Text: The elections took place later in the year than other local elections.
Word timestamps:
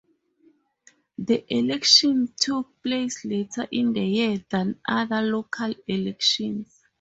The 1.19 1.45
elections 1.55 2.31
took 2.39 2.81
place 2.81 3.23
later 3.23 3.67
in 3.69 3.93
the 3.93 4.03
year 4.03 4.43
than 4.49 4.79
other 4.89 5.21
local 5.21 5.75
elections. 5.87 6.81